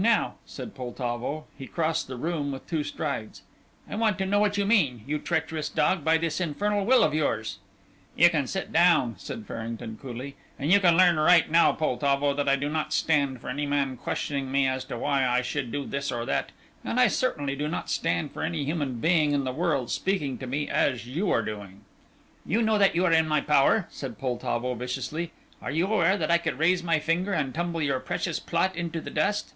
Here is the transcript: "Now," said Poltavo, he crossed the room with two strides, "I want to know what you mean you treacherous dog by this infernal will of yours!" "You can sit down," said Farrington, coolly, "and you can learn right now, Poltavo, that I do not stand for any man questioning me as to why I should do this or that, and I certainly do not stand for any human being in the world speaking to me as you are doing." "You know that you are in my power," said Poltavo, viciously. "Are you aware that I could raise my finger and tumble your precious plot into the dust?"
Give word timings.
"Now," 0.00 0.34
said 0.46 0.76
Poltavo, 0.76 1.46
he 1.58 1.66
crossed 1.66 2.06
the 2.06 2.14
room 2.14 2.52
with 2.52 2.68
two 2.68 2.84
strides, 2.84 3.42
"I 3.90 3.96
want 3.96 4.16
to 4.18 4.26
know 4.26 4.38
what 4.38 4.56
you 4.56 4.64
mean 4.64 5.02
you 5.08 5.18
treacherous 5.18 5.68
dog 5.68 6.04
by 6.04 6.18
this 6.18 6.40
infernal 6.40 6.86
will 6.86 7.02
of 7.02 7.14
yours!" 7.14 7.58
"You 8.14 8.30
can 8.30 8.46
sit 8.46 8.72
down," 8.72 9.16
said 9.18 9.44
Farrington, 9.44 9.98
coolly, 10.00 10.36
"and 10.56 10.70
you 10.70 10.78
can 10.78 10.96
learn 10.96 11.16
right 11.18 11.50
now, 11.50 11.72
Poltavo, 11.72 12.32
that 12.34 12.48
I 12.48 12.54
do 12.54 12.68
not 12.68 12.92
stand 12.92 13.40
for 13.40 13.48
any 13.48 13.66
man 13.66 13.96
questioning 13.96 14.52
me 14.52 14.68
as 14.68 14.84
to 14.84 14.96
why 14.96 15.26
I 15.26 15.42
should 15.42 15.72
do 15.72 15.84
this 15.84 16.12
or 16.12 16.24
that, 16.26 16.52
and 16.84 17.00
I 17.00 17.08
certainly 17.08 17.56
do 17.56 17.66
not 17.66 17.90
stand 17.90 18.30
for 18.32 18.42
any 18.44 18.62
human 18.64 19.00
being 19.00 19.32
in 19.32 19.42
the 19.42 19.50
world 19.50 19.90
speaking 19.90 20.38
to 20.38 20.46
me 20.46 20.68
as 20.70 21.08
you 21.08 21.32
are 21.32 21.42
doing." 21.42 21.80
"You 22.46 22.62
know 22.62 22.78
that 22.78 22.94
you 22.94 23.04
are 23.04 23.12
in 23.12 23.26
my 23.26 23.40
power," 23.40 23.88
said 23.90 24.16
Poltavo, 24.16 24.74
viciously. 24.74 25.32
"Are 25.60 25.72
you 25.72 25.86
aware 25.88 26.16
that 26.16 26.30
I 26.30 26.38
could 26.38 26.56
raise 26.60 26.84
my 26.84 27.00
finger 27.00 27.32
and 27.32 27.52
tumble 27.52 27.82
your 27.82 27.98
precious 27.98 28.38
plot 28.38 28.76
into 28.76 29.00
the 29.00 29.10
dust?" 29.10 29.54